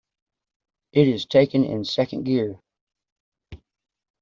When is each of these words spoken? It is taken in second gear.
It 0.93 1.07
is 1.07 1.27
taken 1.27 1.63
in 1.63 1.85
second 1.85 2.23
gear. 2.23 2.59